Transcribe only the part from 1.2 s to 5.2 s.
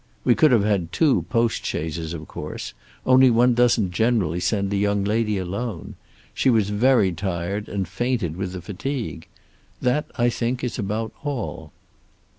postchaises, of course, only one doesn't generally send a young